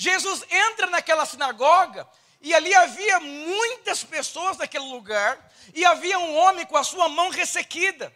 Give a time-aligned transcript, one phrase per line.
[0.00, 2.08] Jesus entra naquela sinagoga
[2.40, 5.38] e ali havia muitas pessoas naquele lugar,
[5.74, 8.10] e havia um homem com a sua mão ressequida.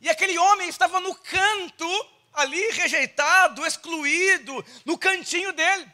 [0.00, 5.84] E aquele homem estava no canto, ali rejeitado, excluído, no cantinho dele.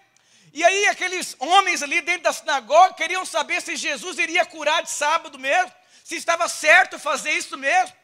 [0.52, 4.90] E aí aqueles homens ali dentro da sinagoga queriam saber se Jesus iria curar de
[4.90, 5.72] sábado mesmo,
[6.04, 7.96] se estava certo fazer isso mesmo.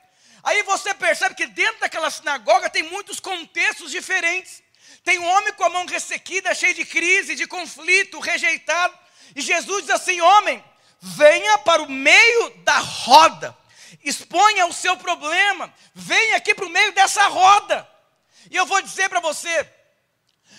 [0.43, 4.63] Aí você percebe que dentro daquela sinagoga tem muitos contextos diferentes.
[5.05, 8.97] Tem um homem com a mão ressequida, cheio de crise, de conflito, rejeitado.
[9.35, 10.63] E Jesus diz assim: homem,
[11.01, 13.57] venha para o meio da roda,
[14.03, 17.89] exponha o seu problema, venha aqui para o meio dessa roda.
[18.51, 19.69] E eu vou dizer para você: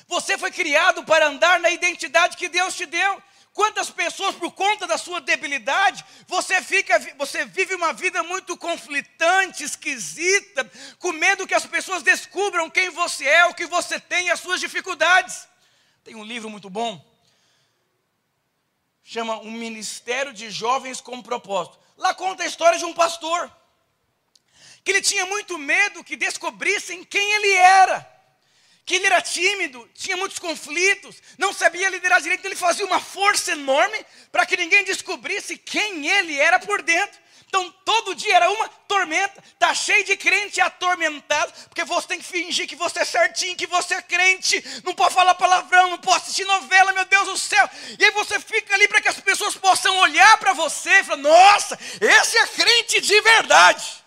[0.07, 3.21] você foi criado para andar na identidade que Deus te deu.
[3.57, 9.63] Quantas pessoas, por conta da sua debilidade, você fica, você vive uma vida muito conflitante,
[9.63, 14.41] esquisita, com medo que as pessoas descubram quem você é, o que você tem, as
[14.41, 15.47] suas dificuldades.
[16.03, 17.03] Tem um livro muito bom,
[19.03, 21.79] chama Um Ministério de Jovens com Propósito.
[21.97, 23.51] Lá conta a história de um pastor,
[24.83, 28.16] que ele tinha muito medo que descobrissem quem ele era
[28.87, 33.01] que ele era tímido, tinha muitos conflitos, não sabia liderar direito, então ele fazia uma
[33.01, 33.99] força enorme
[34.31, 37.19] para que ninguém descobrisse quem ele era por dentro.
[37.49, 42.25] Então todo dia era uma tormenta, tá cheio de crente atormentado, porque você tem que
[42.25, 46.23] fingir que você é certinho, que você é crente, não pode falar palavrão, não pode
[46.23, 47.69] assistir novela, meu Deus do céu.
[47.99, 51.21] E aí você fica ali para que as pessoas possam olhar para você e falar:
[51.21, 54.06] "Nossa, esse é crente de verdade".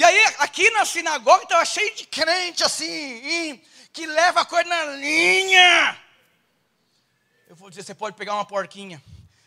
[0.00, 3.60] E aí, aqui na sinagoga, estava cheio de crente assim,
[3.92, 6.00] que leva a coisa na linha.
[7.46, 9.02] Eu vou dizer: você pode pegar uma porquinha,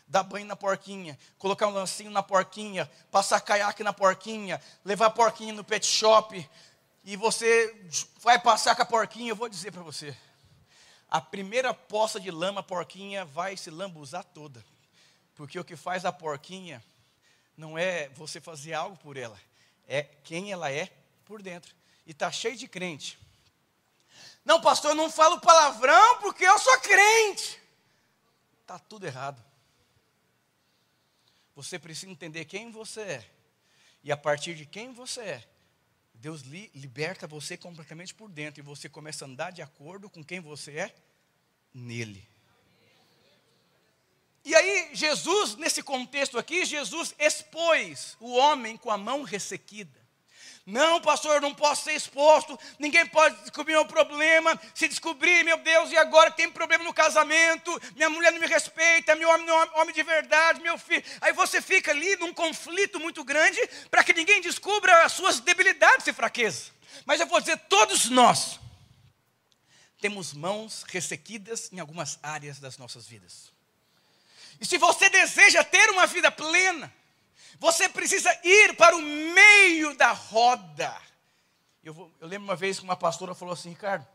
[0.08, 5.10] dar banho na porquinha, colocar um lancinho na porquinha, passar caiaque na porquinha, levar a
[5.10, 6.48] porquinha no pet shop,
[7.04, 7.76] e você
[8.20, 9.32] vai passar com a porquinha.
[9.32, 10.16] Eu vou dizer para você:
[11.10, 14.64] a primeira poça de lama, a porquinha vai se lambuzar toda,
[15.34, 16.80] porque o que faz a porquinha
[17.58, 19.42] não é você fazer algo por ela
[19.88, 20.92] é quem ela é
[21.26, 21.76] por dentro.
[22.06, 23.20] E está cheio de crente.
[24.44, 27.62] Não, pastor, eu não falo palavrão porque eu sou crente.
[28.62, 29.44] Está tudo errado.
[31.56, 33.30] Você precisa entender quem você é.
[34.04, 35.48] E a partir de quem você é,
[36.14, 38.60] Deus li, liberta você completamente por dentro.
[38.60, 40.96] E você começa a andar de acordo com quem você é
[41.74, 42.33] nele.
[44.46, 50.04] E aí, Jesus, nesse contexto aqui, Jesus expôs o homem com a mão ressequida.
[50.66, 54.60] Não, pastor, eu não posso ser exposto, ninguém pode descobrir meu problema.
[54.74, 59.16] Se descobrir, meu Deus, e agora tem problema no casamento, minha mulher não me respeita,
[59.16, 61.04] meu homem não é homem de verdade, meu filho.
[61.20, 63.60] Aí você fica ali num conflito muito grande
[63.92, 66.72] para que ninguém descubra as suas debilidades e fraquezas.
[67.06, 68.60] Mas eu vou dizer, todos nós
[70.00, 73.53] temos mãos ressequidas em algumas áreas das nossas vidas.
[74.64, 76.90] E se você deseja ter uma vida plena,
[77.60, 80.98] você precisa ir para o meio da roda.
[81.84, 84.08] Eu, vou, eu, lembro uma vez que uma pastora falou assim, Ricardo,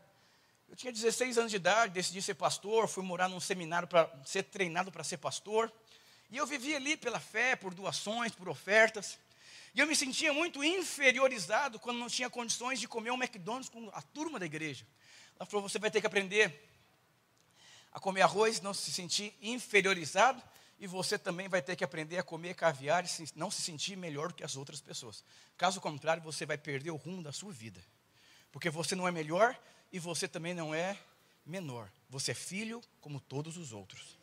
[0.67, 4.41] eu tinha 16 anos de idade, decidi ser pastor, fui morar num seminário para ser
[4.41, 5.71] treinado para ser pastor.
[6.31, 9.19] E eu vivia ali pela fé, por doações, por ofertas.
[9.75, 13.87] E eu me sentia muito inferiorizado quando não tinha condições de comer um McDonald's com
[13.93, 14.83] a turma da igreja.
[15.39, 16.68] Ela falou: você vai ter que aprender
[17.99, 20.41] comer arroz, não se sentir inferiorizado,
[20.79, 24.31] e você também vai ter que aprender a comer caviar e não se sentir melhor
[24.31, 25.23] que as outras pessoas.
[25.57, 27.83] Caso contrário, você vai perder o rumo da sua vida.
[28.51, 29.57] Porque você não é melhor
[29.91, 30.97] e você também não é
[31.45, 31.89] menor.
[32.09, 34.17] Você é filho como todos os outros.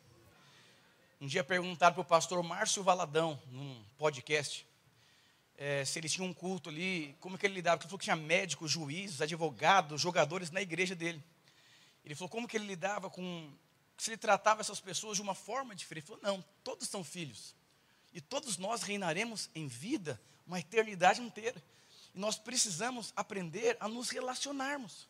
[1.19, 4.67] Um dia perguntaram para o pastor Márcio Valadão, num podcast,
[5.57, 7.77] é, se ele tinha um culto ali, como que ele lidava.
[7.81, 11.23] Ele falou que tinha médicos, juízes, advogados, jogadores na igreja dele.
[12.05, 13.51] Ele falou como que ele lidava com.
[13.97, 16.09] Se ele tratava essas pessoas de uma forma diferente.
[16.09, 17.55] Ele falou: não, todos são filhos.
[18.13, 21.61] E todos nós reinaremos em vida uma eternidade inteira.
[22.13, 25.07] E nós precisamos aprender a nos relacionarmos.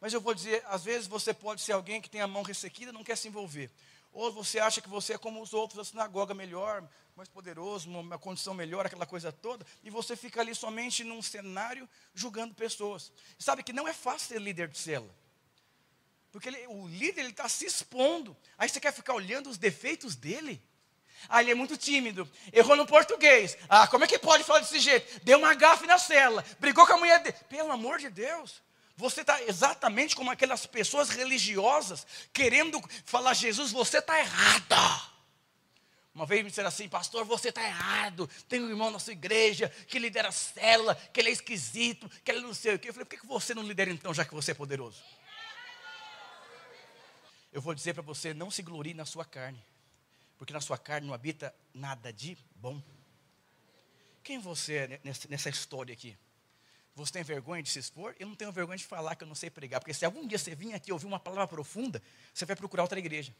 [0.00, 2.90] Mas eu vou dizer, às vezes você pode ser alguém que tem a mão ressequida
[2.90, 3.70] e não quer se envolver.
[4.12, 6.86] Ou você acha que você é como os outros, a sinagoga melhor,
[7.16, 11.88] mais poderoso, uma condição melhor, aquela coisa toda, e você fica ali somente num cenário
[12.14, 13.12] julgando pessoas.
[13.38, 15.14] Sabe que não é fácil ser líder de célula.
[16.32, 18.34] Porque ele, o líder está se expondo.
[18.56, 20.60] Aí você quer ficar olhando os defeitos dele?
[21.28, 22.28] Ah, ele é muito tímido.
[22.52, 23.56] Errou no português.
[23.68, 25.20] Ah, como é que pode falar desse jeito?
[25.22, 26.44] Deu uma gafe na cela.
[26.58, 27.36] Brigou com a mulher dele.
[27.48, 28.62] Pelo amor de Deus.
[28.96, 35.12] Você está exatamente como aquelas pessoas religiosas querendo falar, Jesus, você está errada.
[36.14, 38.28] Uma vez me disseram assim, pastor, você está errado.
[38.48, 42.30] Tem um irmão na sua igreja que lidera a cela, que ele é esquisito, que
[42.30, 42.88] ele não sei o quê.
[42.88, 45.02] Eu falei, por que você não lidera então, já que você é poderoso?
[47.52, 49.62] Eu vou dizer para você: não se glorie na sua carne,
[50.38, 52.82] porque na sua carne não habita nada de bom.
[54.24, 56.16] Quem você é nessa, história aqui?
[56.94, 58.14] Você tem vergonha de se expor?
[58.18, 60.38] Eu não tenho vergonha de falar que eu não sei pregar, porque se algum dia
[60.38, 62.00] você vir aqui ouvir uma palavra profunda,
[62.32, 63.34] você vai procurar outra igreja.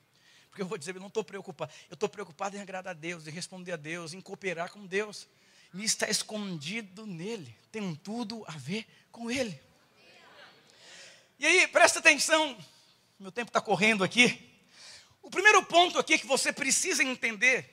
[0.49, 1.73] Porque eu vou dizer, eu não estou preocupado.
[1.88, 5.26] Eu estou preocupado em agradar a Deus, em responder a Deus, em cooperar com Deus.
[5.73, 7.56] Me está escondido nele.
[7.70, 9.59] Tem tudo a ver com ele.
[11.38, 12.59] E aí, presta atenção.
[13.22, 14.50] Meu tempo está correndo aqui.
[15.22, 17.70] O primeiro ponto aqui que você precisa entender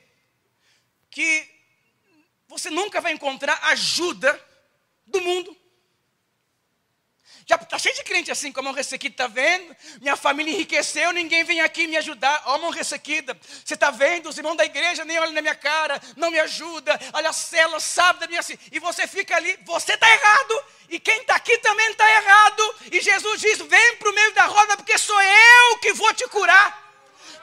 [1.10, 1.44] que
[2.46, 4.40] você nunca vai encontrar ajuda
[5.04, 5.56] do mundo.
[7.50, 9.76] Já está cheio de crente assim, como a mão ressequida, está vendo?
[10.00, 12.40] Minha família enriqueceu, ninguém vem aqui me ajudar.
[12.46, 14.28] Ó, mão ressequida, você está vendo?
[14.28, 16.96] Os irmãos da igreja nem olham na minha cara, não me ajuda.
[17.12, 18.40] Olha a célula, sabe da minha.
[18.70, 20.64] E você fica ali, você está errado.
[20.90, 22.74] E quem está aqui também está errado.
[22.92, 26.28] E Jesus diz: vem para o meio da roda, porque sou eu que vou te
[26.28, 26.89] curar.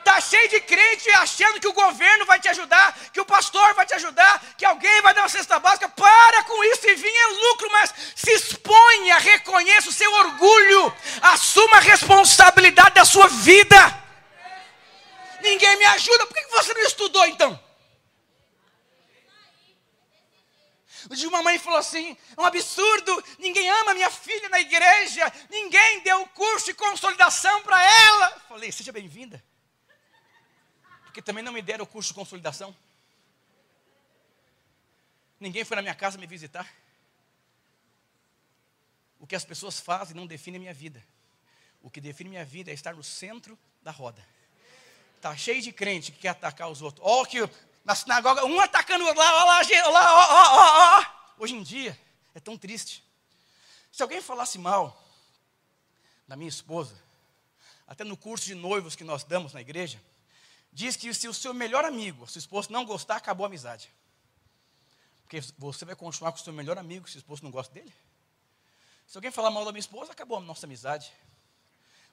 [0.08, 3.86] Está cheio de crente achando que o governo vai te ajudar, que o pastor vai
[3.86, 5.90] te ajudar, que alguém vai dar uma cesta básica.
[5.90, 11.82] Para com isso e vinha lucro, mas se exponha, reconheça o seu orgulho, assuma a
[11.82, 13.78] responsabilidade da sua vida.
[15.42, 17.60] Ninguém me ajuda, por que você não estudou então?
[21.12, 26.00] Dia uma mãe falou assim: é um absurdo, ninguém ama minha filha na igreja, ninguém
[26.00, 28.42] deu curso de consolidação para ela.
[28.48, 29.44] Falei, seja bem-vinda
[31.18, 32.76] porque também não me deram o curso de consolidação.
[35.40, 36.72] Ninguém foi na minha casa me visitar.
[39.20, 41.04] O que as pessoas fazem não define a minha vida.
[41.82, 44.24] O que define minha vida é estar no centro da roda.
[45.16, 47.04] Está cheio de crente que quer atacar os outros.
[47.04, 47.40] Ó, que
[47.84, 51.06] na sinagoga, um atacando lá, ó lá, lá, ó, ó, ó, ó.
[51.40, 52.00] Hoje em dia,
[52.36, 53.04] é tão triste.
[53.92, 55.04] Se alguém falasse mal
[56.28, 56.96] da minha esposa,
[57.88, 60.00] até no curso de noivos que nós damos na igreja,
[60.72, 63.94] diz que se o seu melhor amigo, a sua esposa, não gostar, acabou a amizade.
[65.24, 67.94] Porque você vai continuar com o seu melhor amigo se o esposo não gosta dele?
[69.06, 71.12] Se alguém falar mal da minha esposa, acabou a nossa amizade.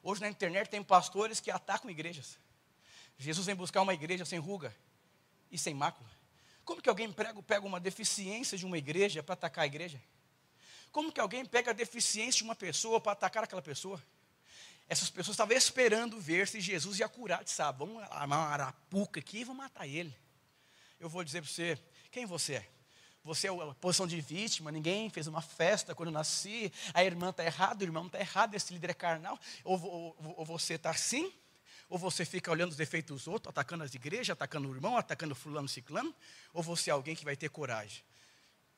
[0.03, 2.39] Hoje na internet tem pastores que atacam igrejas.
[3.19, 4.75] Jesus vem buscar uma igreja sem ruga
[5.51, 6.11] e sem mácula.
[6.65, 10.03] Como que alguém pega uma deficiência de uma igreja para atacar a igreja?
[10.91, 14.03] Como que alguém pega a deficiência de uma pessoa para atacar aquela pessoa?
[14.89, 17.43] Essas pessoas estavam esperando ver se Jesus ia curar.
[17.43, 20.15] de sabe, vamos armar uma arapuca aqui e vamos matar ele.
[21.01, 21.79] Eu vou dizer para você,
[22.11, 22.69] quem você é?
[23.25, 27.31] Você é a posição de vítima, ninguém fez uma festa quando eu nasci, a irmã
[27.31, 29.41] está errada, o irmão está errado, esse líder é carnal.
[29.65, 31.33] Ou, ou, ou você está assim,
[31.89, 35.35] ou você fica olhando os defeitos dos outros, atacando as igrejas, atacando o irmão, atacando
[35.35, 36.15] fulano, ciclano,
[36.53, 38.03] ou você é alguém que vai ter coragem.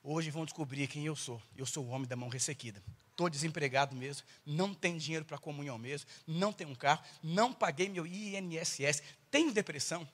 [0.00, 1.43] Hoje vão descobrir quem eu sou.
[1.56, 2.81] Eu sou o homem da mão ressequida
[3.16, 7.88] estou desempregado mesmo, não tenho dinheiro para comunhão mesmo, não tenho um carro, não paguei
[7.88, 10.06] meu INSS, tenho depressão,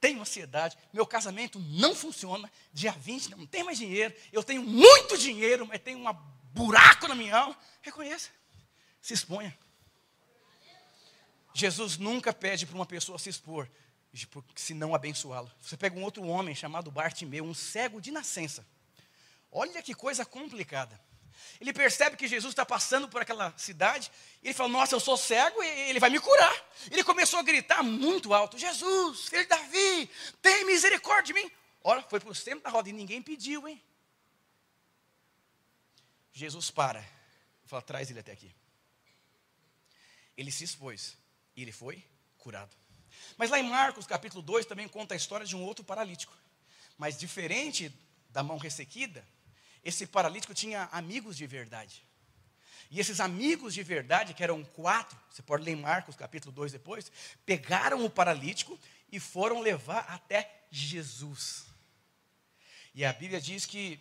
[0.00, 5.16] tenho ansiedade, meu casamento não funciona, dia 20 não tem mais dinheiro, eu tenho muito
[5.16, 6.12] dinheiro, mas tenho um
[6.52, 7.56] buraco na minha alma.
[7.80, 8.30] Reconheça,
[9.00, 9.56] se exponha.
[11.54, 13.70] Jesus nunca pede para uma pessoa se expor,
[14.56, 15.52] se não abençoá-lo.
[15.60, 18.66] Você pega um outro homem chamado Bartimeu, um cego de nascença.
[19.52, 21.00] Olha que coisa complicada.
[21.60, 24.10] Ele percebe que Jesus está passando por aquela cidade.
[24.42, 26.54] E ele fala: Nossa, eu sou cego e ele vai me curar.
[26.90, 30.10] Ele começou a gritar muito alto: Jesus, filho de Davi,
[30.40, 31.50] tem misericórdia de mim.
[31.82, 33.82] Ora, foi para o centro da roda e ninguém pediu, hein?
[36.32, 37.04] Jesus para.
[37.66, 38.54] Fala: Traz ele até aqui.
[40.36, 41.16] Ele se expôs
[41.54, 42.04] e ele foi
[42.38, 42.74] curado.
[43.36, 46.36] Mas lá em Marcos, capítulo 2, também conta a história de um outro paralítico.
[46.98, 47.92] Mas diferente
[48.30, 49.26] da mão ressequida,
[49.84, 52.04] esse paralítico tinha amigos de verdade.
[52.90, 57.10] E esses amigos de verdade, que eram quatro, você pode ler Marcos capítulo 2 depois,
[57.46, 58.78] pegaram o paralítico
[59.10, 61.64] e foram levar até Jesus.
[62.94, 63.98] E a Bíblia diz que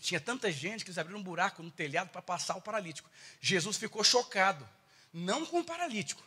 [0.00, 3.10] tinha tanta gente que eles abriram um buraco no telhado para passar o paralítico.
[3.40, 4.66] Jesus ficou chocado,
[5.12, 6.22] não com o paralítico,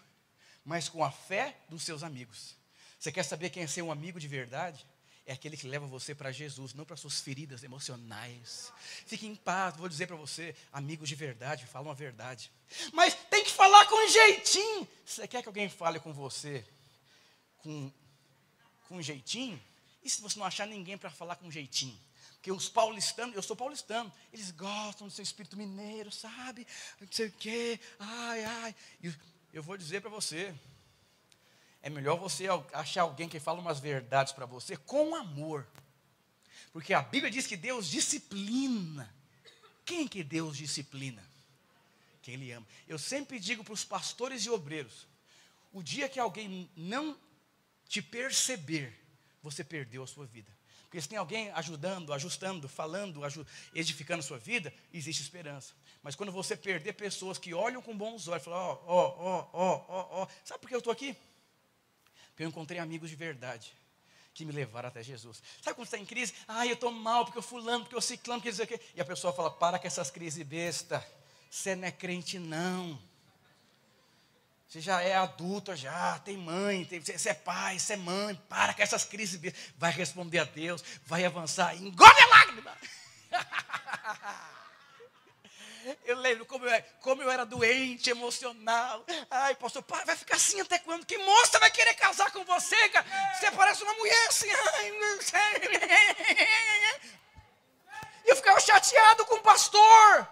[0.66, 2.56] mas com a fé dos seus amigos.
[3.00, 4.86] Você quer saber quem é ser um amigo de verdade?
[5.30, 8.74] É aquele que leva você para Jesus, não para suas feridas emocionais.
[9.06, 12.52] Fique em paz, vou dizer para você, amigos de verdade, falam a verdade.
[12.92, 14.88] Mas tem que falar com jeitinho.
[15.06, 16.66] Você quer que alguém fale com você
[17.60, 17.94] com,
[18.88, 19.62] com jeitinho?
[20.02, 22.00] E se você não achar ninguém para falar com jeitinho?
[22.34, 26.66] Porque os paulistanos, eu sou paulistano, eles gostam do seu espírito mineiro, sabe?
[27.00, 28.76] Não sei o quê, ai, ai.
[29.04, 29.14] E
[29.54, 30.56] eu vou dizer para você,
[31.82, 35.68] é melhor você achar alguém que fala umas verdades para você com amor.
[36.72, 39.14] Porque a Bíblia diz que Deus disciplina.
[39.86, 41.24] Quem que Deus disciplina?
[42.22, 42.68] Quem Ele ama.
[42.88, 45.08] Eu sempre digo para os pastores e obreiros:
[45.72, 47.18] O dia que alguém não
[47.88, 48.94] te perceber,
[49.42, 50.52] você perdeu a sua vida.
[50.84, 53.22] Porque se tem alguém ajudando, ajustando, falando,
[53.76, 55.74] edificando a sua vida, existe esperança.
[56.02, 59.86] Mas quando você perder pessoas que olham com bons olhos, falam, ó, ó, ó, ó,
[59.88, 61.16] ó, ó, sabe por que eu estou aqui?
[62.40, 63.78] Eu encontrei amigos de verdade
[64.34, 65.44] que me levaram até Jesus.
[65.62, 66.34] Sabe quando está em crise?
[66.48, 68.80] Ah, eu estou mal porque eu fulano, porque eu ciclano, porque o quê?
[68.96, 71.06] E a pessoa fala, para com essas crises besta.
[71.52, 72.98] Você não é crente, não.
[74.70, 78.74] Você já é adulta, já tem mãe, tem, você é pai, você é mãe, para
[78.74, 79.42] com essas crises.
[79.78, 82.78] Vai responder a Deus, vai avançar, engole a lágrima.
[86.06, 89.06] Eu lembro como eu, como eu era doente, emocional.
[89.30, 91.06] Ai, pastor, pai, vai ficar assim até quando?
[91.06, 93.06] Que moça vai querer casar com você, cara?
[93.34, 94.50] Você parece uma mulher assim.
[94.50, 95.40] Ai, não sei.
[98.26, 100.28] Eu ficava chateado com o pastor.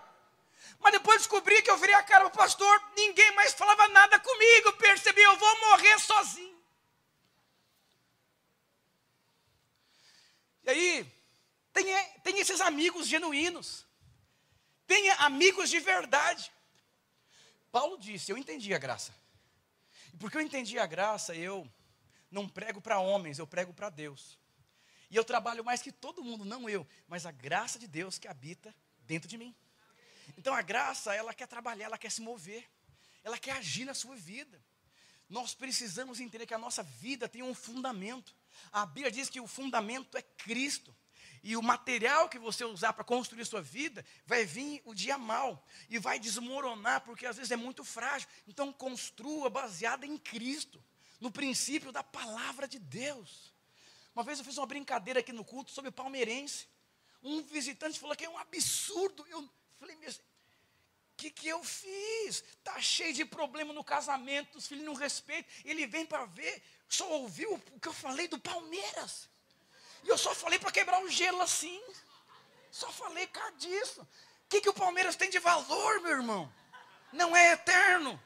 [0.79, 4.19] Mas depois descobri que eu virei a cara para o pastor, ninguém mais falava nada
[4.19, 4.73] comigo.
[4.73, 6.57] Percebi, eu vou morrer sozinho.
[10.63, 11.13] E aí,
[11.73, 11.85] tem,
[12.23, 13.86] tem esses amigos genuínos.
[14.87, 16.51] Tenha amigos de verdade.
[17.71, 19.13] Paulo disse: Eu entendi a graça.
[20.13, 21.69] E porque eu entendi a graça, eu
[22.31, 24.39] não prego para homens, eu prego para Deus.
[25.09, 28.27] E eu trabalho mais que todo mundo, não eu, mas a graça de Deus que
[28.27, 29.55] habita dentro de mim.
[30.37, 32.69] Então a graça, ela quer trabalhar, ela quer se mover,
[33.23, 34.61] ela quer agir na sua vida.
[35.29, 38.33] Nós precisamos entender que a nossa vida tem um fundamento.
[38.71, 40.95] A Bíblia diz que o fundamento é Cristo.
[41.47, 45.65] E o material que você usar para construir sua vida vai vir o dia mal
[45.89, 48.27] e vai desmoronar, porque às vezes é muito frágil.
[48.45, 50.83] Então construa baseada em Cristo,
[51.21, 53.53] no princípio da palavra de Deus.
[54.13, 56.67] Uma vez eu fiz uma brincadeira aqui no culto sobre palmeirense.
[57.23, 59.25] Um visitante falou que é um absurdo.
[59.29, 59.49] Eu
[59.79, 60.19] falei, mas
[61.15, 62.43] que, que eu fiz?
[62.57, 65.49] Está cheio de problema no casamento, os filhos não respeitam.
[65.63, 69.29] Ele vem para ver, só ouviu o que eu falei do Palmeiras.
[70.03, 71.81] E eu só falei para quebrar o gelo assim.
[72.71, 74.01] Só falei por disso.
[74.01, 76.53] O que, que o Palmeiras tem de valor, meu irmão?
[77.11, 78.19] Não é eterno.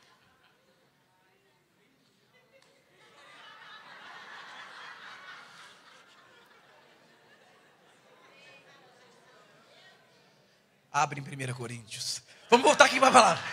[10.91, 12.21] Abre em 1 Coríntios.
[12.49, 13.43] Vamos voltar aqui para a palavra.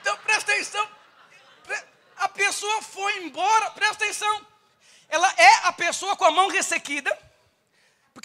[0.00, 0.90] Então presta atenção.
[2.16, 4.46] A pessoa foi embora, presta atenção.
[5.08, 7.25] Ela é a pessoa com a mão ressequida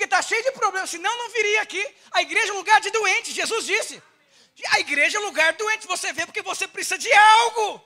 [0.02, 1.96] porque está cheio de problemas, senão não viria aqui.
[2.12, 4.02] A igreja é lugar de doente, Jesus disse.
[4.70, 7.80] A igreja é lugar de doente, você vê porque você precisa de algo.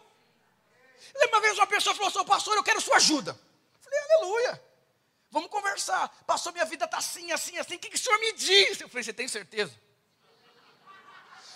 [1.13, 3.31] Lembra uma vez uma pessoa falou assim, pastor, eu quero sua ajuda.
[3.31, 4.63] Eu falei, aleluia.
[5.29, 6.07] Vamos conversar.
[6.25, 7.75] Pastor, minha vida está assim, assim, assim.
[7.75, 8.79] O que, que o senhor me diz?
[8.79, 9.73] Eu falei, você tem certeza?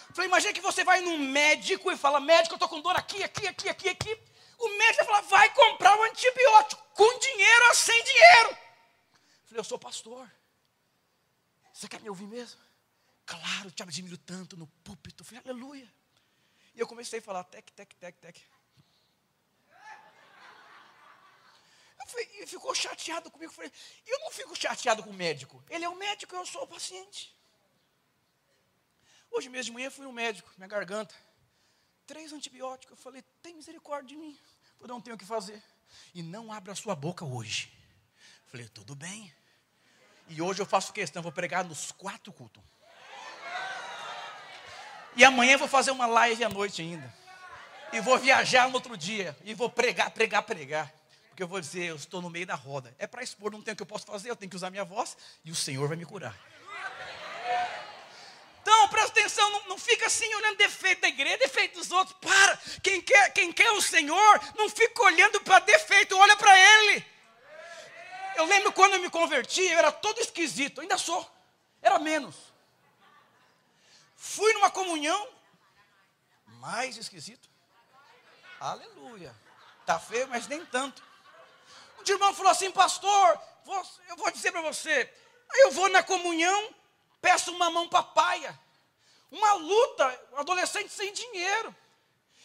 [0.09, 2.97] Eu falei, imagina que você vai num médico e fala, médico, eu estou com dor
[2.97, 4.19] aqui, aqui, aqui, aqui, aqui.
[4.57, 8.49] O médico vai falar, vai comprar um antibiótico, com dinheiro ou sem dinheiro.
[8.49, 10.29] Eu falei, eu sou pastor.
[11.79, 12.59] Você quer me ouvir mesmo?
[13.25, 15.23] Claro, te admiro tanto no púlpito.
[15.23, 15.89] Falei, aleluia.
[16.75, 18.41] E eu comecei a falar, tec, tec, tec, tec.
[22.41, 23.49] e ficou chateado comigo.
[23.49, 23.71] Eu falei,
[24.05, 25.63] eu não fico chateado com o médico.
[25.69, 27.33] Ele é o médico, eu sou o paciente.
[29.31, 31.15] Hoje mesmo de manhã fui no médico, minha garganta.
[32.05, 32.97] Três antibióticos.
[32.97, 34.37] Eu falei, tem misericórdia de mim.
[34.81, 35.63] Eu não tenho o que fazer.
[36.13, 37.71] E não abra a sua boca hoje.
[38.43, 39.33] Eu falei, tudo bem.
[40.29, 42.63] E hoje eu faço questão, vou pregar nos quatro cultos.
[45.15, 47.13] E amanhã eu vou fazer uma live à noite ainda.
[47.91, 49.35] E vou viajar no outro dia.
[49.43, 50.93] E vou pregar, pregar, pregar.
[51.29, 52.93] Porque eu vou dizer, eu estou no meio da roda.
[52.99, 54.85] É para expor, não tem o que eu posso fazer, eu tenho que usar minha
[54.85, 55.17] voz.
[55.43, 56.35] E o Senhor vai me curar.
[58.61, 62.15] Então, presta atenção, não, não fica assim olhando defeito da igreja, defeito dos outros.
[62.21, 62.59] Para!
[62.83, 67.05] Quem quer, quem quer o Senhor, não fica olhando para defeito, olha para Ele.
[68.39, 71.29] Eu lembro quando eu me converti, eu era todo esquisito, ainda sou,
[71.81, 72.37] era menos.
[74.15, 75.27] Fui numa comunhão,
[76.61, 77.49] mais esquisito.
[78.57, 79.35] Aleluia.
[79.85, 81.03] Tá feio, mas nem tanto.
[81.97, 83.41] O irmão falou assim, pastor,
[84.07, 85.13] eu vou dizer para você.
[85.55, 86.73] Eu vou na comunhão,
[87.21, 88.57] peço uma mão papaya.
[89.29, 91.75] Uma luta, adolescente sem dinheiro.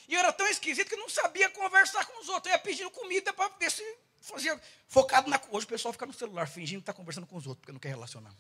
[0.09, 2.47] E eu era tão esquisito que não sabia conversar com os outros.
[2.47, 3.85] Eu ia pedindo comida para ver se
[4.25, 5.41] fazia focado na.
[5.51, 7.81] Hoje o pessoal fica no celular fingindo que está conversando com os outros, porque não
[7.81, 8.35] quer relacionar.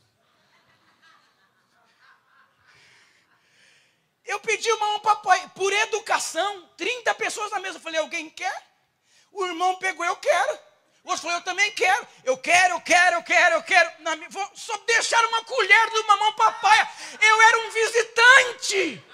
[4.25, 7.77] Eu pedi uma mão papai, por educação, 30 pessoas na mesa.
[7.77, 8.67] Eu falei, alguém quer?
[9.31, 10.59] O irmão pegou, eu quero.
[11.05, 12.09] O outro falou, eu também quero.
[12.25, 14.03] Eu quero, eu quero, eu quero, eu quero.
[14.03, 16.91] Na, vou, só deixar uma colher de uma mão papai.
[17.21, 19.05] Eu era um visitante.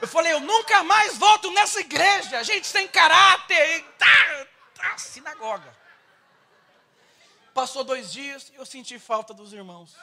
[0.00, 2.44] Eu falei, eu nunca mais volto nessa igreja.
[2.44, 3.84] Gente sem caráter.
[3.98, 4.46] Tá,
[4.80, 5.76] tá, sinagoga.
[7.52, 9.96] Passou dois dias e eu senti falta dos irmãos.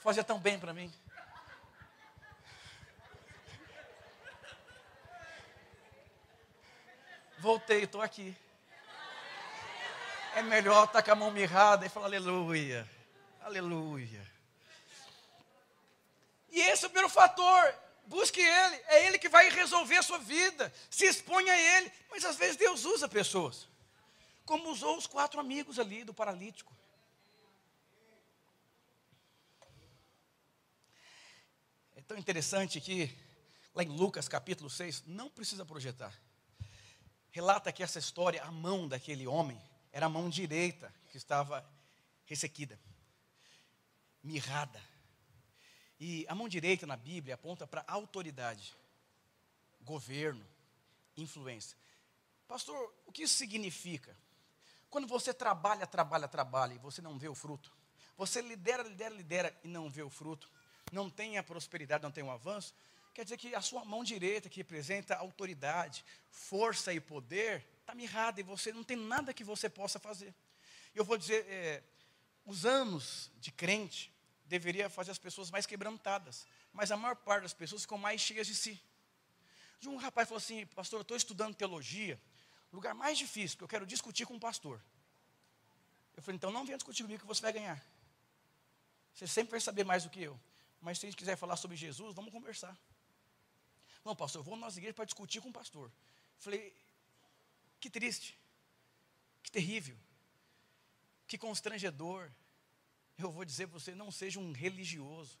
[0.00, 0.92] Fazia tão bem para mim.
[7.38, 8.34] Voltei, estou aqui.
[10.34, 12.88] É melhor estar com a mão mirrada e falar aleluia,
[13.42, 14.26] aleluia.
[16.50, 17.74] E esse é o primeiro fator.
[18.06, 20.72] Busque Ele, é Ele que vai resolver a sua vida.
[20.90, 21.92] Se exponha a Ele.
[22.10, 23.68] Mas às vezes Deus usa pessoas,
[24.44, 26.74] como usou os quatro amigos ali do paralítico.
[31.96, 33.10] É tão interessante que,
[33.74, 36.14] lá em Lucas capítulo 6, não precisa projetar
[37.34, 41.68] relata que essa história, a mão daquele homem, era a mão direita que estava
[42.26, 42.78] ressequida,
[44.22, 44.80] mirrada.
[45.98, 48.74] E a mão direita na Bíblia aponta para autoridade,
[49.82, 50.44] governo,
[51.16, 51.76] influência.
[52.48, 54.16] Pastor, o que isso significa?
[54.90, 57.72] Quando você trabalha, trabalha, trabalha e você não vê o fruto,
[58.16, 60.48] você lidera, lidera, lidera e não vê o fruto,
[60.92, 62.74] não tem a prosperidade, não tem o avanço,
[63.12, 68.40] quer dizer que a sua mão direita, que representa autoridade, força e poder, está mirrada
[68.40, 70.32] e você não tem nada que você possa fazer.
[70.94, 71.82] Eu vou dizer, é,
[72.46, 74.13] os anos de crente
[74.58, 78.46] deveria fazer as pessoas mais quebrantadas, mas a maior parte das pessoas ficam mais cheias
[78.46, 78.80] de si.
[79.86, 82.18] Um rapaz falou assim, pastor, eu estou estudando teologia,
[82.72, 84.80] lugar mais difícil, porque eu quero discutir com o pastor.
[86.16, 87.78] Eu falei, então não venha discutir comigo que você vai ganhar.
[89.12, 90.40] Você sempre vai saber mais do que eu.
[90.80, 92.76] Mas se a gente quiser falar sobre Jesus, vamos conversar.
[94.04, 95.90] Não, pastor, eu vou na nossa igreja para discutir com o pastor.
[96.38, 96.74] Falei,
[97.80, 98.38] que triste,
[99.42, 99.96] que terrível,
[101.26, 102.30] que constrangedor.
[103.18, 105.38] Eu vou dizer para você: não seja um religioso,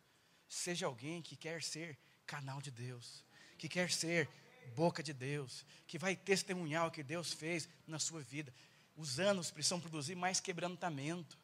[0.48, 3.24] seja alguém que quer ser canal de Deus,
[3.58, 4.28] que quer ser
[4.74, 8.54] boca de Deus, que vai testemunhar o que Deus fez na sua vida.
[8.96, 11.38] Os anos precisam produzir mais quebrantamento,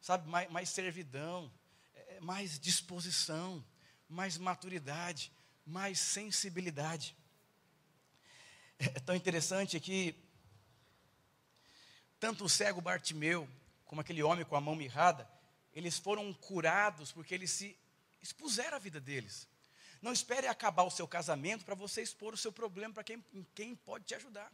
[0.00, 1.52] sabe, mais, mais servidão,
[1.94, 3.64] é, mais disposição,
[4.08, 5.32] mais maturidade
[5.64, 7.16] mais sensibilidade.
[8.78, 10.14] É tão interessante que
[12.18, 13.48] tanto o cego Bartimeu,
[13.84, 15.28] como aquele homem com a mão mirrada,
[15.74, 17.76] eles foram curados porque eles se
[18.20, 19.48] expuseram a vida deles.
[20.00, 23.74] Não espere acabar o seu casamento para você expor o seu problema para quem, quem
[23.76, 24.52] pode te ajudar.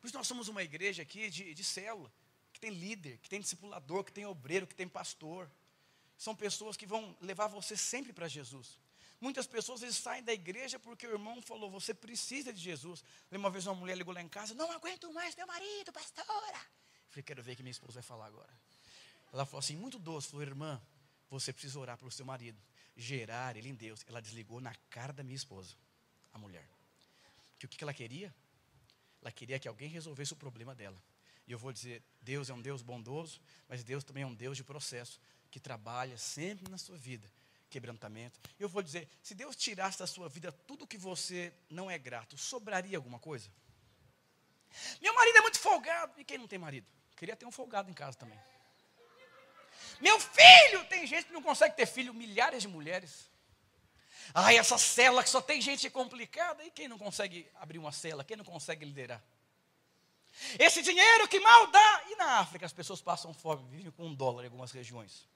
[0.00, 2.12] Por isso nós somos uma igreja aqui de, de célula,
[2.52, 5.50] que tem líder, que tem discipulador, que tem obreiro, que tem pastor.
[6.16, 8.78] São pessoas que vão levar você sempre para Jesus.
[9.20, 13.04] Muitas pessoas eles saem da igreja porque o irmão falou: você precisa de Jesus.
[13.30, 16.56] Uma vez uma mulher ligou lá em casa: não aguento mais meu marido, pastora.
[16.56, 18.52] Eu falei: quero ver o que minha esposa vai falar agora.
[19.32, 20.80] Ela falou assim, muito doce: falou, irmã,
[21.28, 22.60] você precisa orar pelo seu marido,
[22.96, 24.04] gerar ele em Deus.
[24.08, 25.74] Ela desligou na cara da minha esposa,
[26.32, 26.68] a mulher.
[27.58, 28.34] Que o que ela queria?
[29.20, 30.96] Ela queria que alguém resolvesse o problema dela.
[31.46, 34.56] E eu vou dizer: Deus é um Deus bondoso, mas Deus também é um Deus
[34.56, 37.30] de processo, que trabalha sempre na sua vida
[37.70, 38.40] quebrantamento.
[38.58, 42.36] Eu vou dizer, se Deus tirasse da sua vida tudo que você não é grato,
[42.36, 43.48] sobraria alguma coisa?
[45.00, 46.20] Meu marido é muito folgado.
[46.20, 46.86] E quem não tem marido?
[47.16, 48.38] Queria ter um folgado em casa também.
[50.00, 53.28] Meu filho, tem gente que não consegue ter filho, milhares de mulheres.
[54.34, 56.64] Ai, essa cela que só tem gente complicada.
[56.64, 58.24] E quem não consegue abrir uma cela?
[58.24, 59.22] Quem não consegue liderar?
[60.58, 62.04] Esse dinheiro que mal dá.
[62.08, 65.28] E na África as pessoas passam fome, vivem com um dólar em algumas regiões.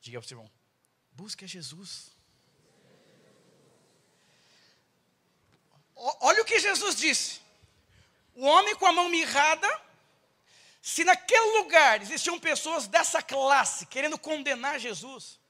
[0.00, 0.50] Diga para o irmão:
[1.12, 2.12] busque Jesus.
[5.96, 7.40] Olha o que Jesus disse.
[8.36, 9.66] O homem com a mão mirrada,
[10.82, 15.40] se naquele lugar existiam pessoas dessa classe querendo condenar Jesus,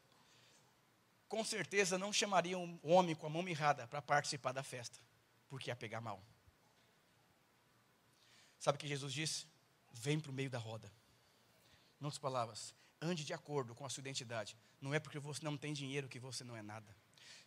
[1.28, 5.00] com certeza não chamariam o homem com a mão mirrada para participar da festa,
[5.48, 6.22] porque ia pegar mal.
[8.60, 9.46] Sabe o que Jesus disse?
[9.92, 10.90] Vem para o meio da roda.
[12.00, 12.72] Em outras palavras,
[13.02, 14.56] ande de acordo com a sua identidade.
[14.80, 16.96] Não é porque você não tem dinheiro que você não é nada.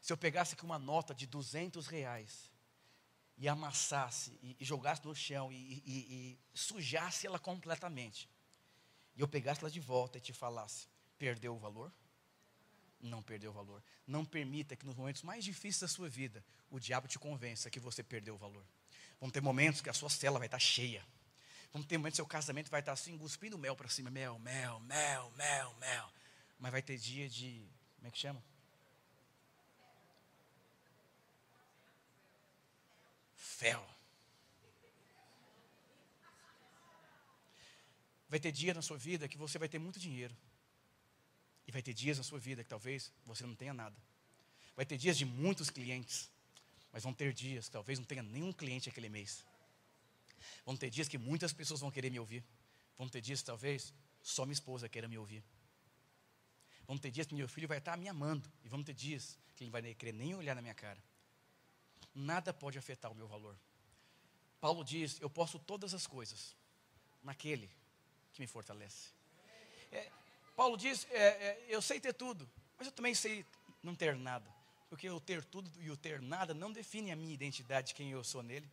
[0.02, 2.49] Se eu pegasse aqui uma nota de 200 reais
[3.40, 8.30] e amassasse e, e jogasse no chão e, e, e sujasse ela completamente,
[9.16, 11.92] e eu pegasse ela de volta e te falasse, perdeu o valor?
[13.02, 13.82] Não perdeu o valor.
[14.06, 17.80] Não permita que nos momentos mais difíceis da sua vida o diabo te convença que
[17.80, 18.66] você perdeu o valor.
[19.20, 21.04] Vão ter momentos que a sua cela vai estar cheia
[21.72, 24.10] Vamos ter um momento que seu casamento vai estar assim, cuspindo mel para cima.
[24.10, 26.12] Mel, mel, mel, mel, mel.
[26.58, 27.64] Mas vai ter dia de.
[27.96, 28.44] Como é que chama?
[38.30, 40.36] Vai ter dia na sua vida que você vai ter muito dinheiro.
[41.68, 43.96] E vai ter dias na sua vida que talvez você não tenha nada.
[44.76, 46.30] Vai ter dias de muitos clientes,
[46.92, 49.44] mas vão ter dias que talvez não tenha nenhum cliente aquele mês.
[50.66, 52.44] Vão ter dias que muitas pessoas vão querer me ouvir.
[52.98, 55.44] Vão ter dias que talvez só minha esposa queira me ouvir.
[56.88, 58.50] Vão ter dias que meu filho vai estar me amando.
[58.64, 61.02] E vão ter dias que ele vai querer nem olhar na minha cara.
[62.14, 63.56] Nada pode afetar o meu valor.
[64.60, 66.56] Paulo diz: Eu posso todas as coisas
[67.24, 67.70] naquele
[68.34, 69.10] que me fortalece.
[69.92, 70.12] É,
[70.56, 73.46] Paulo diz: é, é, Eu sei ter tudo, mas eu também sei
[73.82, 74.50] não ter nada.
[74.90, 78.24] Porque o ter tudo e o ter nada não define a minha identidade, quem eu
[78.24, 78.70] sou nele.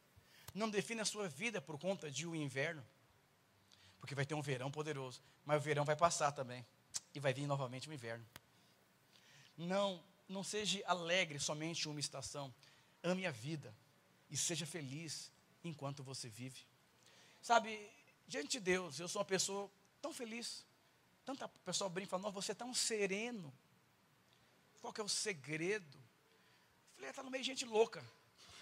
[0.55, 2.83] Não define a sua vida por conta de um inverno.
[4.01, 5.21] Porque vai ter um verão poderoso.
[5.45, 6.65] Mas o verão vai passar também.
[7.15, 8.27] E vai vir novamente o inverno.
[9.59, 12.53] Não, não seja alegre somente uma estação.
[13.07, 13.73] Ame a vida.
[14.29, 15.31] E seja feliz
[15.63, 16.67] enquanto você vive.
[17.41, 17.89] Sabe,
[18.27, 19.71] diante de Deus, eu sou uma pessoa
[20.03, 20.67] tão feliz.
[21.25, 23.53] Tanta pessoa brinca e fala, você é tão sereno.
[24.81, 25.97] Qual que é o segredo?
[25.97, 28.05] Eu falei, está é, no meio de gente louca.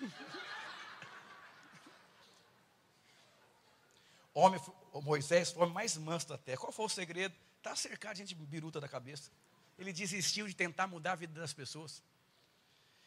[4.34, 4.60] homem,
[5.02, 6.58] Moisés foi o homem mais manso da terra.
[6.58, 7.34] Qual foi o segredo?
[7.56, 9.30] Está cercado de gente biruta da cabeça.
[9.78, 12.02] Ele desistiu de tentar mudar a vida das pessoas.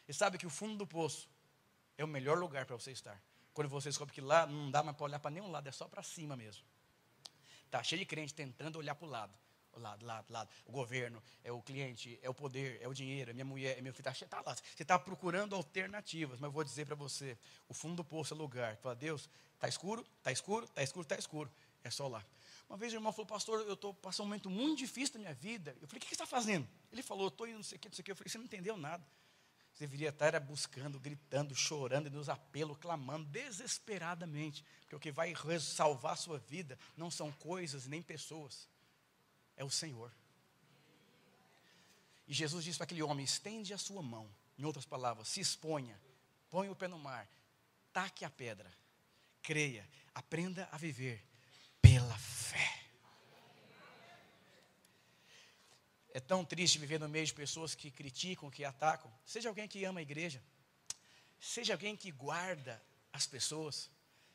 [0.08, 1.28] E sabe que o fundo do poço
[1.98, 3.22] é o melhor lugar para você estar.
[3.52, 5.86] Quando você descobre que lá não dá mais para olhar para nenhum lado, é só
[5.86, 6.64] para cima mesmo.
[7.66, 9.38] Está cheio de crente tentando olhar para o lado.
[9.72, 10.50] O lado, lado, lado.
[10.64, 13.82] O governo, é o cliente, é o poder, é o dinheiro, é minha mulher, é
[13.82, 14.08] meu filho.
[14.08, 14.54] Está tá lá.
[14.54, 17.36] Você está procurando alternativas, mas eu vou dizer para você:
[17.68, 18.76] o fundo do poço é lugar.
[18.78, 21.52] Fala, Deus, está escuro, está escuro, está escuro, está escuro.
[21.84, 22.24] É só lá.
[22.68, 25.34] Uma vez o irmão falou, pastor, eu estou passando um momento muito difícil da minha
[25.34, 25.76] vida.
[25.80, 26.68] Eu falei, o que você está fazendo?
[26.92, 28.10] Ele falou, estou indo não sei o que, não sei o que.
[28.12, 29.04] Eu falei, você não entendeu nada.
[29.78, 34.64] Você deveria estar buscando, gritando, chorando nos apelos, clamando desesperadamente.
[34.80, 38.68] Porque o que vai salvar a sua vida não são coisas nem pessoas,
[39.56, 40.12] é o Senhor.
[42.26, 44.28] E Jesus disse para aquele homem: estende a sua mão.
[44.58, 45.96] Em outras palavras, se exponha,
[46.50, 47.28] põe o pé no mar,
[47.92, 48.68] taque a pedra,
[49.40, 51.24] creia, aprenda a viver
[51.80, 52.37] pela fé.
[56.18, 59.08] É tão triste viver no meio de pessoas que criticam, que atacam.
[59.24, 60.42] Seja alguém que ama a igreja,
[61.38, 63.88] seja alguém que guarda as pessoas,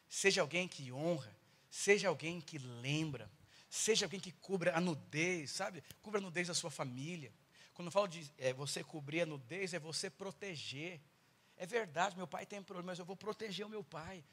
[0.07, 1.35] seja alguém que honra,
[1.69, 3.29] seja alguém que lembra,
[3.69, 5.83] seja alguém que cubra a nudez, sabe?
[6.01, 7.33] Cubra a nudez da sua família.
[7.73, 11.01] Quando eu falo de é, você cobrir a nudez, é você proteger.
[11.57, 14.23] É verdade, meu pai tem problema, mas eu vou proteger o meu pai.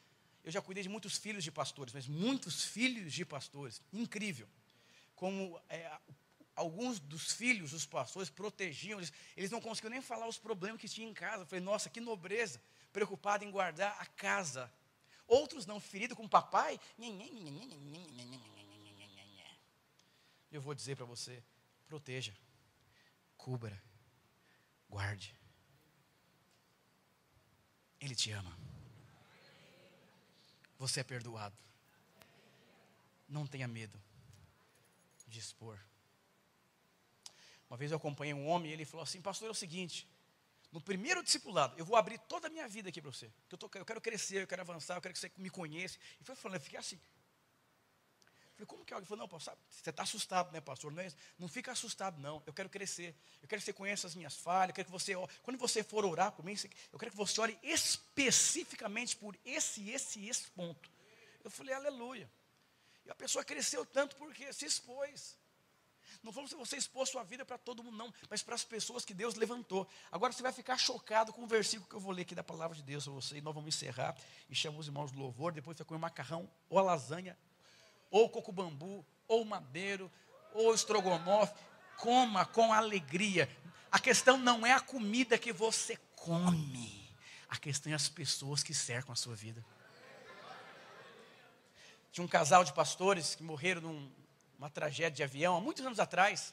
[0.45, 3.83] Eu já cuidei de muitos filhos de pastores, mas muitos filhos de pastores.
[3.93, 4.49] Incrível.
[5.17, 5.91] Como é,
[6.61, 10.88] alguns dos filhos dos pastores protegiam, eles, eles não conseguiam nem falar os problemas que
[10.88, 11.42] tinham em casa.
[11.42, 12.61] Eu falei, nossa, que nobreza,
[12.92, 14.70] preocupado em guardar a casa.
[15.27, 16.79] Outros não, ferido com o papai.
[20.53, 21.42] Eu vou dizer para você:
[21.87, 22.37] proteja,
[23.38, 23.83] cubra,
[24.88, 25.35] guarde.
[28.01, 28.55] Ele te ama.
[30.79, 31.57] Você é perdoado.
[33.29, 33.99] Não tenha medo
[35.27, 35.79] de expor.
[37.70, 40.06] Uma vez eu acompanhei um homem e ele falou assim: Pastor, é o seguinte.
[40.72, 43.30] No primeiro discipulado, eu vou abrir toda a minha vida aqui para você.
[43.50, 45.98] Eu, tô, eu quero crescer, eu quero avançar, eu quero que você me conheça.
[46.20, 47.00] E foi falando, eu fiquei assim.
[48.54, 48.96] Falei, como que é?
[48.96, 50.92] Ele falou, não, pastor, você está assustado, né, pastor?
[50.92, 52.42] Não, é, não fica assustado, não.
[52.46, 53.16] Eu quero crescer.
[53.42, 54.70] Eu quero que você conheça as minhas falhas.
[54.70, 56.54] Eu quero que você, quando você for orar por mim,
[56.92, 60.90] eu quero que você ore especificamente por esse, esse esse ponto.
[61.42, 62.30] Eu falei, aleluia.
[63.04, 65.39] E a pessoa cresceu tanto porque se expôs.
[66.23, 69.05] Não falamos se você expôs sua vida para todo mundo, não, mas para as pessoas
[69.05, 69.87] que Deus levantou.
[70.11, 72.77] Agora você vai ficar chocado com o versículo que eu vou ler aqui da palavra
[72.77, 73.37] de Deus para você.
[73.37, 74.16] E nós vamos encerrar
[74.49, 75.53] e chamamos os irmãos do louvor.
[75.53, 77.37] Depois você vai comer macarrão, ou a lasanha,
[78.11, 80.11] ou coco bambu, ou madeiro,
[80.53, 81.55] ou estrogonofe.
[81.96, 83.49] Coma com alegria.
[83.92, 87.11] A questão não é a comida que você come,
[87.49, 89.64] a questão é as pessoas que cercam a sua vida.
[92.12, 94.12] Tinha um casal de pastores que morreram num,
[94.61, 96.53] uma tragédia de avião há muitos anos atrás.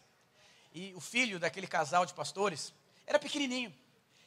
[0.73, 2.73] E o filho daquele casal de pastores
[3.05, 3.75] era pequenininho.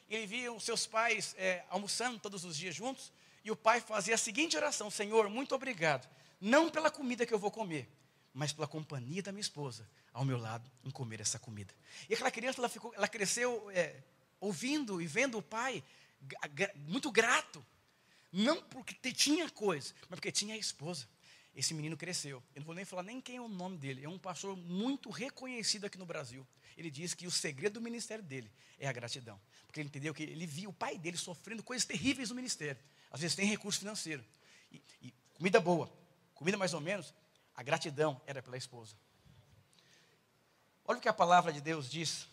[0.07, 3.11] Ele via os seus pais é, almoçando todos os dias juntos.
[3.43, 6.07] E o pai fazia a seguinte oração: Senhor, muito obrigado.
[6.39, 7.89] Não pela comida que eu vou comer,
[8.35, 11.75] mas pela companhia da minha esposa ao meu lado em comer essa comida.
[12.07, 14.03] E aquela criança, ela, ficou, ela cresceu é,
[14.39, 15.83] ouvindo e vendo o pai
[16.87, 17.65] muito grato.
[18.31, 21.09] Não porque tinha coisa, mas porque tinha a esposa
[21.55, 22.43] esse menino cresceu.
[22.55, 24.05] Eu não vou nem falar nem quem é o nome dele.
[24.05, 26.47] É um pastor muito reconhecido aqui no Brasil.
[26.77, 29.41] Ele diz que o segredo do ministério dele é a gratidão.
[29.67, 32.81] Porque ele entendeu que ele via o pai dele sofrendo coisas terríveis no ministério.
[33.11, 34.25] Às vezes tem recurso financeiro.
[34.71, 35.93] E, e comida boa,
[36.35, 37.13] comida mais ou menos,
[37.55, 38.95] a gratidão era pela esposa.
[40.85, 42.29] Olha o que a palavra de Deus diz.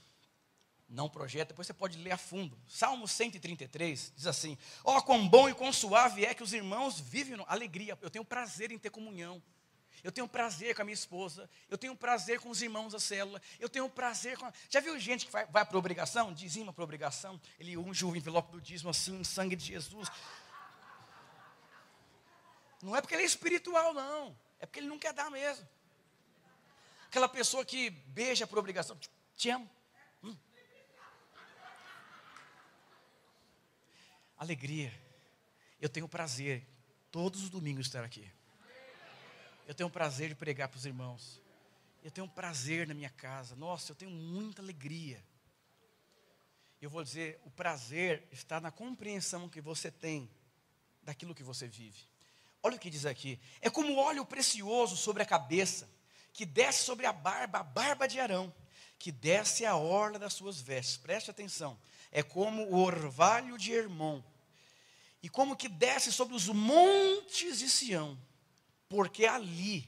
[0.90, 2.58] Não projeta, depois você pode ler a fundo.
[2.66, 7.00] Salmo 133 diz assim: Ó, oh, quão bom e quão suave é que os irmãos
[7.00, 7.98] vivem alegria.
[8.02, 9.44] Eu tenho prazer em ter comunhão.
[10.02, 11.50] Eu tenho prazer com a minha esposa.
[11.70, 13.42] Eu tenho prazer com os irmãos da célula.
[13.60, 14.46] Eu tenho prazer com.
[14.46, 14.54] A...
[14.70, 16.34] Já viu gente que vai, vai para obrigação?
[16.34, 17.40] Dizima para obrigação.
[17.60, 20.10] Ele unge o envelope do dízimo assim, sangue de Jesus.
[22.82, 24.38] Não é porque ele é espiritual, não.
[24.60, 25.68] É porque ele não quer dar mesmo.
[27.08, 28.98] Aquela pessoa que beija por obrigação.
[29.36, 29.70] Te amo.
[34.38, 34.94] Alegria.
[35.82, 36.68] Eu tenho prazer
[37.12, 38.30] todos os domingos estar aqui.
[39.68, 41.42] Eu tenho prazer de pregar para os irmãos.
[42.04, 43.56] Eu tenho prazer na minha casa.
[43.56, 45.24] Nossa, eu tenho muita alegria.
[46.82, 50.30] Eu vou dizer, o prazer está na compreensão que você tem
[51.02, 52.08] daquilo que você vive.
[52.62, 55.90] Olha o que diz aqui: é como óleo precioso sobre a cabeça,
[56.32, 58.54] que desce sobre a barba, a barba de Arão,
[59.00, 60.98] que desce a orla das suas vestes.
[60.98, 61.78] Preste atenção.
[62.12, 64.22] É como o orvalho de Hermon,
[65.22, 68.18] e como que desce sobre os montes de Sião
[68.90, 69.88] porque ali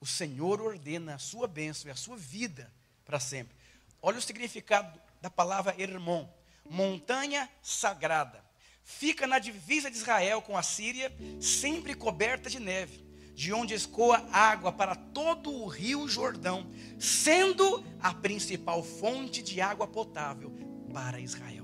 [0.00, 2.72] o Senhor ordena a sua bênção e a sua vida
[3.04, 3.56] para sempre.
[4.00, 6.28] Olha o significado da palavra Hermon,
[6.68, 8.44] montanha sagrada.
[8.82, 13.04] Fica na divisa de Israel com a Síria, sempre coberta de neve,
[13.34, 19.86] de onde escoa água para todo o rio Jordão, sendo a principal fonte de água
[19.86, 20.50] potável
[20.92, 21.59] para Israel.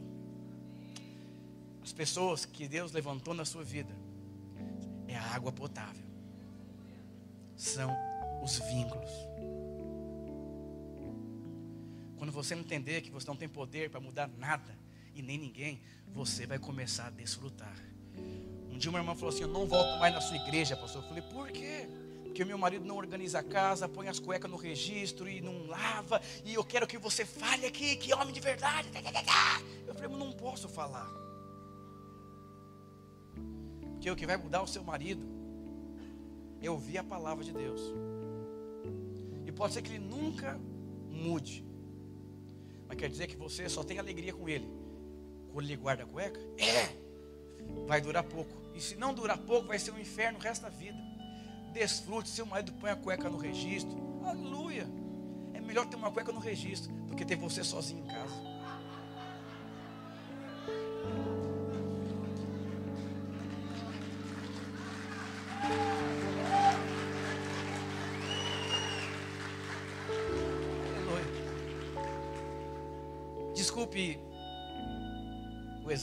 [1.86, 3.94] As pessoas que Deus levantou na sua vida
[5.06, 6.04] é a água potável
[7.54, 7.96] são
[8.42, 9.08] os vínculos.
[12.18, 14.76] Quando você entender que você não tem poder para mudar nada
[15.14, 17.78] e nem ninguém, você vai começar a desfrutar.
[18.68, 21.04] Um dia uma irmã falou assim: Eu não volto mais na sua igreja, pastor.
[21.04, 21.88] Eu falei: Por quê?
[22.24, 26.20] Porque meu marido não organiza a casa, põe as cuecas no registro e não lava,
[26.44, 28.90] e eu quero que você fale aqui, que homem de verdade.
[29.86, 31.25] Eu falei: Não posso falar.
[34.06, 35.26] Porque o que vai mudar o seu marido
[36.62, 37.80] é ouvir a palavra de Deus.
[39.44, 40.56] E pode ser que ele nunca
[41.10, 41.64] mude.
[42.86, 44.70] Mas quer dizer que você só tem alegria com ele.
[45.52, 46.38] Quando ele guarda a cueca?
[46.56, 46.86] É!
[47.88, 48.52] Vai durar pouco.
[48.76, 50.96] E se não durar pouco, vai ser um inferno o resto da vida.
[51.72, 53.98] Desfrute, seu marido põe a cueca no registro.
[54.24, 54.86] Aleluia!
[55.52, 58.55] É melhor ter uma cueca no registro do que ter você sozinho em casa.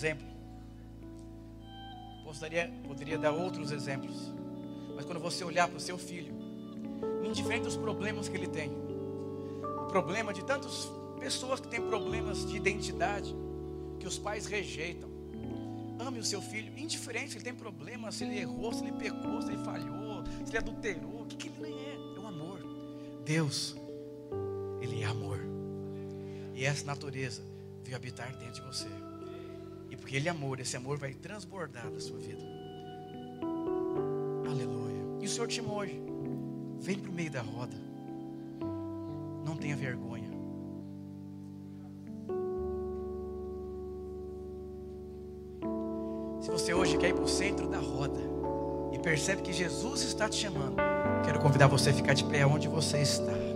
[0.03, 0.27] Exemplo.
[2.87, 4.33] Poderia, dar outros exemplos.
[4.95, 6.33] Mas quando você olhar para o seu filho,
[7.23, 12.57] indiferente dos problemas que ele tem, o problema de tantas pessoas que têm problemas de
[12.57, 13.33] identidade,
[13.99, 15.09] que os pais rejeitam.
[15.99, 19.41] Ame o seu filho, indiferente se ele tem problemas, se ele errou, se ele pecou,
[19.41, 22.17] se ele falhou, se ele adulterou, o que, que ele é?
[22.17, 22.59] É o amor.
[23.23, 23.75] Deus,
[24.81, 25.39] Ele é amor.
[26.53, 27.41] E essa natureza
[27.83, 29.02] veio habitar dentro de você.
[30.03, 32.43] Porque Ele é amor, esse amor vai transbordar da sua vida.
[34.45, 35.01] Aleluia.
[35.21, 35.97] E o Senhor te hoje.
[36.77, 37.77] Vem para o meio da roda.
[39.45, 40.29] Não tenha vergonha.
[46.41, 48.19] Se você hoje quer ir para o centro da roda
[48.91, 50.75] e percebe que Jesus está te chamando,
[51.23, 53.52] quero convidar você a ficar de pé onde você está.